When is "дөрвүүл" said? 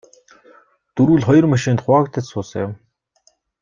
0.95-1.23